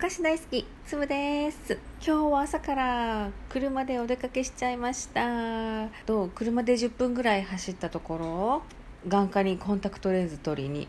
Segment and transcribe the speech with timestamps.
[0.00, 1.78] 菓子大好きつぶです。
[2.02, 5.88] 今日は朝から車でお出かけしちゃいました。
[6.06, 8.62] と車で10分ぐらい走ったところ？
[9.06, 10.88] 眼科にコンタクトレンズ取りに。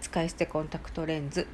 [0.00, 1.46] 使い捨てコンタクトレンズ。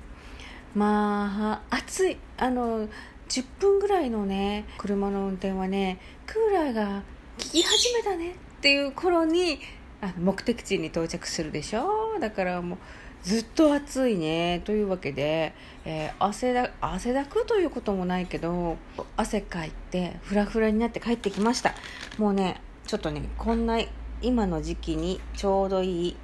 [0.75, 2.17] まあ暑い。
[2.39, 2.89] あの
[3.29, 7.03] 10分ぐらいのね車の運転はねクーラーが
[7.37, 9.59] 効き始めたねっていう頃に
[10.01, 12.19] あの目的地に到着するでしょ？
[12.19, 12.79] だからもう
[13.23, 14.63] ずっと暑いね。
[14.65, 15.53] というわけで、
[15.85, 18.77] えー、汗だ汗だくということもないけど
[19.17, 21.75] 汗かいてフラフラになって帰ってきました。
[22.19, 23.79] もうねちょっとねこんな
[24.23, 26.17] 今の時期にちょうどいい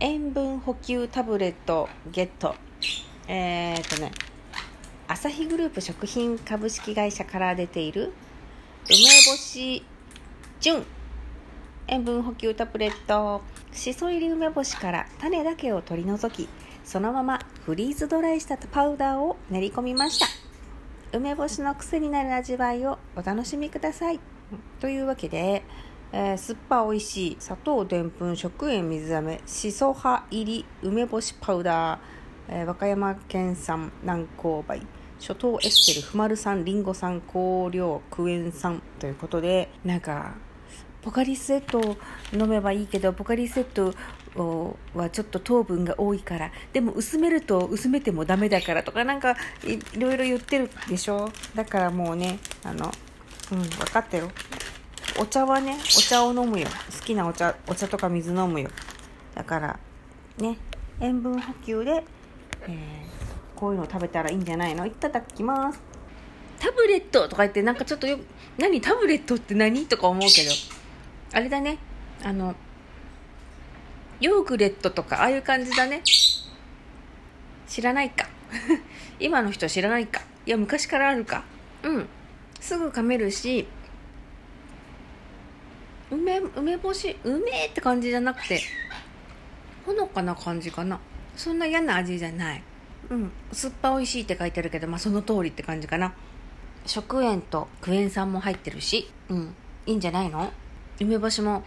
[0.00, 2.54] 塩分補給タブレットゲット。
[3.28, 4.12] えー、っとね
[5.06, 8.12] アサヒグループ食品株式会社から出ている
[8.88, 9.84] 梅干し
[10.60, 10.84] 純。
[11.86, 13.42] 塩分補給タブレット。
[13.72, 16.48] しそ入り梅干しから種だけを取り除き
[16.84, 20.26] そのままフリーズドライしたパウダーを練り込みました。
[21.16, 24.20] 梅干しの癖になる味わいをお楽しみください。
[24.80, 25.64] というわけで、
[26.12, 31.98] えー、酸っぱおいしい砂糖でんぷん食塩水飴しそ葉入り梅干しパウダー、
[32.48, 34.82] えー、和歌山県産南高梅。
[35.20, 40.34] 初糖エステルフマル酸リンゴ酸香料クエン酸ということでなんか
[41.04, 41.96] ポカリスエットを
[42.32, 43.94] 飲めばいいけどポカリスエット
[44.94, 46.50] はちょっと糖分が多いから。
[46.72, 51.30] でも薄めると薄めてもダメだからとかなんかいろいろ言ってるでしょ？
[51.54, 52.90] だからもうねあの
[53.52, 54.30] うん分かったよ。
[55.20, 56.66] お茶はねお茶を飲むよ。
[56.98, 58.70] 好きなお茶お茶とか水飲むよ。
[59.34, 59.78] だから
[60.38, 60.56] ね
[61.00, 62.02] 塩分補給で、
[62.66, 64.86] えー、こういうの食べたらいいんじゃないの？
[64.86, 65.80] いただきます。
[66.58, 68.18] タブレットとか言ってなんかちょっとよ
[68.58, 68.80] 何？
[68.80, 69.84] タブレットって何？
[69.86, 70.50] とか思うけど。
[71.34, 71.78] あれだね。
[72.22, 72.54] あの
[74.20, 76.00] ヨーグレットとかああいう感じだね。
[77.66, 78.26] 知らないか。
[79.18, 80.22] 今の人知らないか。
[80.46, 81.42] いや昔からあるか。
[81.82, 82.08] うん。
[82.60, 83.66] すぐ噛めるし
[86.10, 88.60] 梅梅干し梅って感じじゃなくて
[89.84, 91.00] ほのかな感じかな。
[91.36, 92.62] そんな嫌な味じゃない。
[93.10, 93.32] うん。
[93.50, 96.14] 酸っぱおいしいって書いてあるけどまあその通りって感じかな。
[96.86, 99.54] 食塩とクエン酸も入ってるしうん。
[99.86, 100.52] いいんじゃないの？
[101.00, 101.62] 梅干しも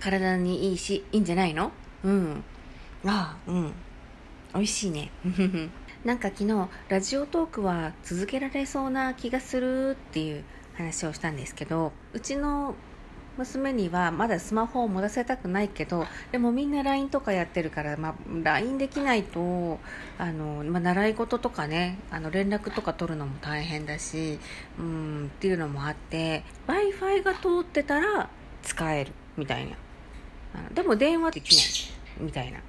[0.00, 1.70] 体にいいしいいんじゃないの？
[2.04, 2.44] うん。
[3.06, 3.72] ああうん。
[4.54, 5.10] 美味しいね。
[6.04, 10.42] なんか昨日ラジオトークは続けられそうな気がするっていう
[10.74, 12.74] 話をしたんですけどうちの
[13.38, 19.78] 娘にはまだスマホを持たせたくないけどでもみんな LINE とかやってるから、まあ、LINE できないと
[20.18, 24.38] あの、まあ、習い事とかねあの連絡とか取るのも大変だし
[24.78, 28.28] うんっていうのもあって w i f i が通ってたら
[28.62, 29.76] 使えるみたいな。
[30.74, 31.64] でも電話できない
[32.20, 32.60] みたいな。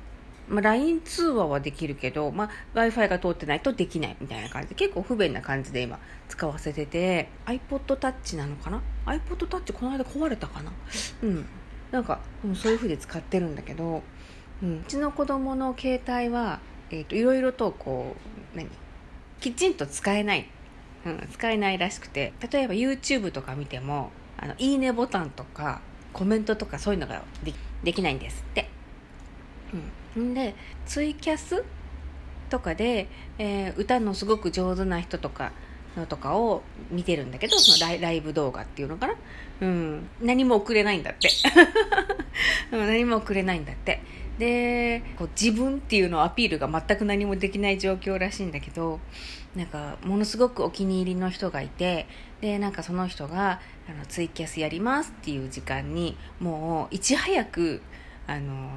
[0.47, 5.99] まあ、LINE 通話はできるけど、まあ、Wi-Fi が通ってないとできないみたいな感じで、結構不便な感じで今
[6.29, 10.71] 使わせてて、iPod Touch なのかな ?iPod Touch この間壊れたかな？
[11.23, 11.45] うん。
[11.91, 14.01] なんか、うん、そういう風で使ってるんだけど、
[14.61, 18.15] うん、うちの子供の携帯は、えっ、ー、と、いろいろとこ
[18.53, 18.69] う、何？
[19.39, 20.49] きちんと使えない。
[21.05, 25.81] うん、使えないらしくて、例えば YouTube とか見ても、あの、いいねボタンとか、
[26.13, 27.23] コメントとかそういうのが
[27.83, 28.69] できないんですって。
[30.15, 31.63] うん、でツイキャス
[32.49, 33.07] とかで、
[33.39, 35.51] えー、歌のすごく上手な人とか
[35.97, 36.61] のとかを
[36.91, 39.15] 見てるんだけどそのライブ動画っていうのかな、
[39.61, 41.29] うん、何も送れないんだって。
[42.71, 44.01] 何も送れないんだって。
[44.37, 48.99] でこう自分っていうのをアピールが全く何もできない状況らしいんだけど
[49.55, 52.07] なんかものすごくお気に入りの人がいて
[52.41, 57.81] でなんかその人があのツイキャスやりますっていう時間にもういち早く
[58.25, 58.71] あの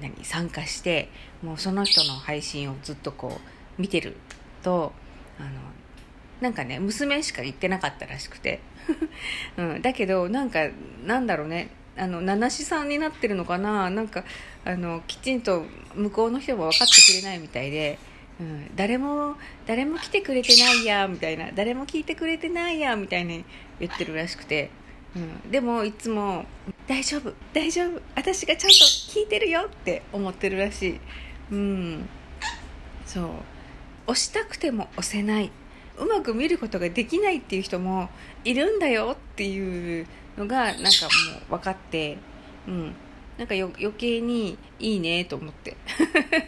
[0.00, 1.08] 何参加して
[1.42, 3.40] もうその人の配信をずっとこ
[3.78, 4.16] う見てる
[4.62, 4.92] と
[5.38, 5.50] あの
[6.40, 8.60] なんかね娘しか言ってなかったらしくて、
[9.56, 10.68] うん、だけどなんか
[11.04, 11.68] なんだろうね。
[11.98, 13.88] あの七七さんになってるのかな。
[13.88, 14.22] なんか
[14.66, 15.64] あのきちんと
[15.94, 17.98] 向こうの人も分かってくれないみたいで、
[18.38, 21.50] うん、誰も誰も来てくれてないやみたいな。
[21.52, 23.44] 誰も聞いてくれてないやみたいに
[23.80, 24.70] 言ってるらしくて。
[25.14, 26.44] うん、でもいつも
[26.86, 28.02] 「大丈夫大丈夫。
[28.14, 28.76] 私がちゃんと
[29.16, 31.00] 聞いてるよ」って思ってるらしい。
[31.52, 32.08] うん。
[33.06, 33.24] そう。
[34.08, 35.50] 押したくても押せない。
[35.96, 38.10] うまく見ることができないっていう人も
[38.44, 40.90] いるんだよっていうのがなんかも
[41.48, 42.18] う分かって。
[42.68, 42.94] うん。
[43.38, 45.76] なんか余計にいいねと思って。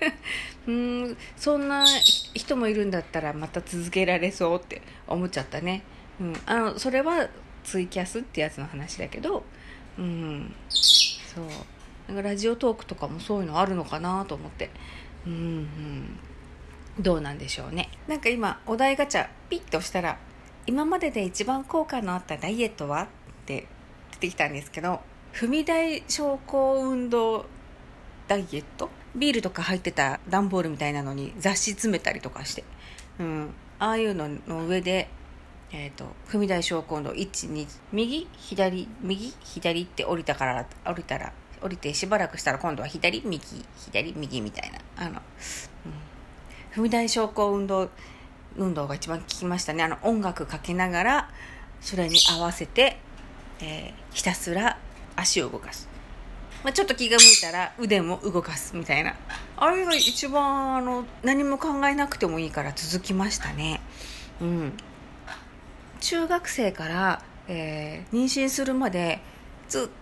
[0.69, 1.17] うん。
[1.39, 1.87] そんな
[2.35, 5.83] 人もいるんだったらまた続けられそうって思っちゃったね、
[6.21, 7.29] うん、あのそれは
[7.65, 9.43] ツイキャスってやつの話だけど。
[9.99, 10.55] うん。
[10.69, 11.45] そう。
[12.09, 14.71] なんかラジオトークとかもそういうのあるのかなと思って。
[15.27, 16.19] うんうん。
[17.01, 17.91] どうなんでしょうね。
[18.09, 20.19] なんか今お題ガチャピッとしたら
[20.67, 23.07] 今までで一番効果のあったダイエットはっ
[23.47, 23.69] て
[24.13, 25.01] 出てきたんですけど
[25.33, 27.47] 踏み台昇降運動
[28.27, 28.91] ダイエット？
[29.15, 32.65] ビールとか入ってた段ボールみたいなのに雑誌詰めたりとかして、
[33.21, 35.09] うん、ああいうのの上で、
[35.73, 38.29] えーと、踏み台昇降の12右？
[38.37, 38.89] 左？
[39.03, 39.33] 右？
[39.45, 41.33] 左って降りたから降りたら
[41.63, 43.39] 降りてしばらくしたら今度は左右
[43.77, 44.79] 左右みたいな。
[44.97, 45.21] あの、うん、
[46.75, 47.91] 踏み台昇降運動
[48.57, 49.85] 運動が一番効きましたね。
[49.85, 51.31] あの音楽かけながら
[51.81, 52.99] それに合わせて、
[53.61, 54.79] えー、ひたすら
[55.17, 55.89] 足を動かす、
[56.65, 59.15] まあ、ちょっと気が向いたら腕も動かすみたいな。
[59.57, 63.81] あれが一番あの何も考えなくてもいいから続きましたね。
[64.41, 64.73] うん。
[66.01, 69.21] 中学生から、えー、妊娠するまで
[69.69, 69.93] ずっと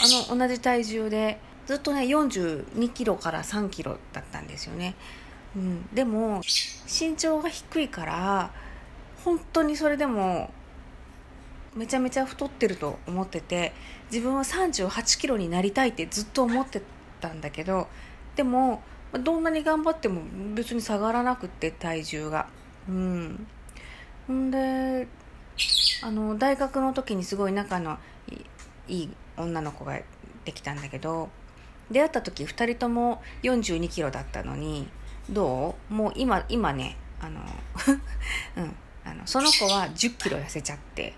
[0.00, 4.94] あの同じ体重でずっとね42キロから3キロだったんですよね。
[5.56, 6.42] うん、でも
[6.86, 8.50] 身長が低いから
[9.24, 10.50] 本当にそれでも
[11.74, 13.72] めちゃめちゃ太ってると思ってて
[14.10, 16.82] 自分は3 8キロになりたいってずっと思って
[17.20, 17.88] たんだけど
[18.34, 18.82] でも
[19.12, 20.22] どんなに頑張っても
[20.54, 22.48] 別に下がらなくって体重が。
[22.88, 23.46] うん。
[24.30, 25.06] んで
[26.02, 27.98] あの大学の時にすごい仲の
[28.88, 29.98] いい女の子が
[30.44, 31.28] できたんだけど
[31.90, 34.88] 出会った時2人とも4 2キロだったのに
[35.30, 35.94] どう？
[35.94, 37.40] もう今今ねあの
[38.56, 41.14] うんあのその子は1 0キロ痩せちゃって、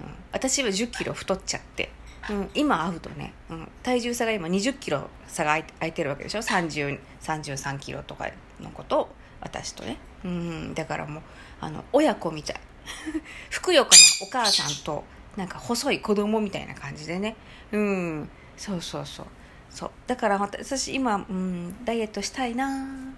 [0.00, 1.90] うん、私は1 0キロ太っちゃって、
[2.28, 8.28] うん、今会うとね、うん、体重差が今2 0キロ差が空いてるわけでしょ？30 33キロとか
[8.60, 9.08] の子と
[9.40, 11.22] 私とね、うん、だからもう
[11.60, 12.60] あの親子みたい。
[13.50, 15.04] ふくよかなお母さんと
[15.38, 17.36] なんか細い子供みたいな感じでね。
[17.70, 18.28] うん。
[18.56, 19.26] そうそうそう。
[19.70, 19.90] そう。
[20.08, 23.14] だから私今、うん、ダイエットしたいな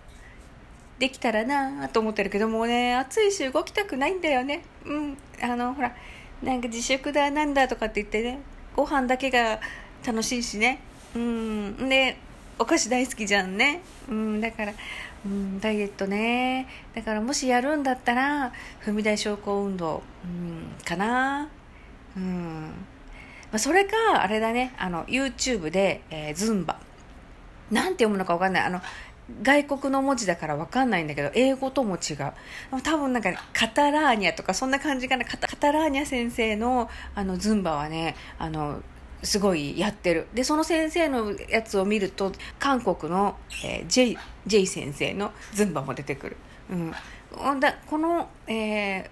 [0.98, 4.62] できたらなと思ってるけどもね暑いし動きたくないんだよね。
[4.84, 5.16] うん。
[5.42, 5.96] あのほら
[6.42, 8.40] なんか自粛だなんだとかって言ってね
[8.76, 9.60] ご飯だけが
[10.06, 10.80] 楽しいしね。
[11.16, 11.88] うん。
[11.88, 12.18] で
[12.58, 13.80] お菓子大好きじゃんね。
[14.10, 14.40] うん。
[14.42, 14.74] だから
[15.24, 16.66] うんダイエットね。
[16.94, 18.52] だからもしやるんだったら
[18.84, 21.48] 踏み台昇降運動うんかな
[22.16, 22.70] うん。
[23.52, 24.74] まあ、それかあれだね。
[24.78, 26.78] あの YouTube で、えー、ズンバ
[27.70, 28.62] なんて読むのか分かんない。
[28.64, 28.80] あの
[29.42, 32.32] 外国の文字だから分かんないんだけど英語とも違う。
[32.82, 35.24] 多分なんかカタラーニャとかそんな感じかな。
[35.24, 38.82] カタラーニャ先生のあのズンバはねあの
[39.22, 40.26] すごいやってる。
[40.34, 46.36] でその先生のやつを見ると韓国の、えー、ジェイジェイ先生のズンバも出てくる、
[46.70, 49.10] うん、だこの、えー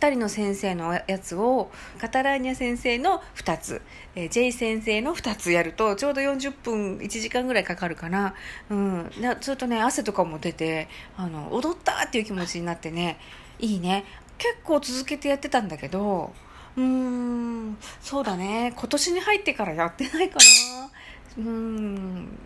[0.00, 3.82] 2人の先生のやつをカタラーニャ先生の2つ、
[4.14, 8.34] えー、ジェイ先生の2つやるとちょうど40分1時間ぐらいかかるかな、
[8.70, 9.10] うん、
[9.42, 10.88] ずっとね汗とかも出て
[11.18, 13.18] あの踊ったっていう気持ちになってね。
[13.58, 14.04] いいね。
[14.38, 16.32] 結構続けてやってたんだけど
[16.76, 18.72] うーんそうだね。
[18.74, 20.38] 今年に入ってからやってないか
[21.36, 21.42] な。
[21.44, 22.38] うん。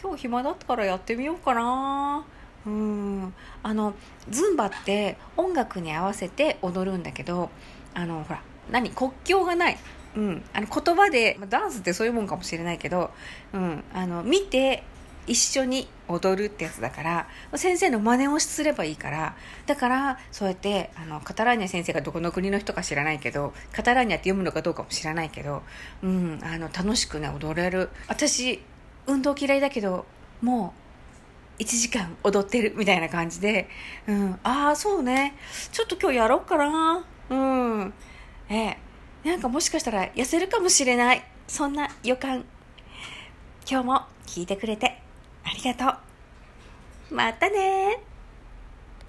[0.00, 2.24] 今日暇だったからやってみようかな。
[2.68, 3.34] うん。
[3.62, 3.94] あの
[4.30, 7.50] ズンバって音楽に合わせて踊るんだけど
[7.94, 9.78] あのほら何国境がない、
[10.16, 13.10] うん、あの言葉でダンスってそういうもんかもしれないけど、
[13.52, 14.82] うん、あの見て
[15.26, 19.36] 一緒に踊るってやつだから先生の真似をすればいいから
[19.66, 25.62] だからそうやってあのカタラーニャ先生がどこの国の人か知らないけどカタラーニャって読むのかどうかも知らないけど、
[26.02, 27.90] うん、あの楽しくね踊れる。
[28.08, 28.62] 私
[29.06, 30.06] 運動嫌いだけど
[30.40, 30.87] もう
[31.58, 33.68] 1時間踊ってるみたいな感じで、
[34.06, 35.34] うん、ああ、そうね。
[35.72, 37.04] ちょっと今日やろうかな。
[37.30, 37.92] うん。
[38.48, 38.76] え、
[39.24, 41.24] なんかもしかしたら痩せるかもしれない。
[41.46, 42.44] そんな予感。
[43.68, 45.02] 今日も聞いてくれて
[45.44, 45.98] ありがと
[47.10, 47.14] う。
[47.14, 48.00] またね